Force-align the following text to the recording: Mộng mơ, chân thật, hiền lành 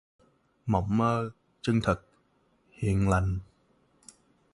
Mộng 0.65 0.97
mơ, 0.97 1.31
chân 1.61 1.79
thật, 1.83 2.01
hiền 2.71 3.09
lành 3.09 3.39